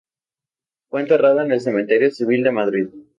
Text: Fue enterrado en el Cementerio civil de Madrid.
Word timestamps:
Fue 0.89 1.01
enterrado 1.01 1.41
en 1.41 1.51
el 1.51 1.61
Cementerio 1.61 2.09
civil 2.09 2.41
de 2.41 2.51
Madrid. 2.51 2.87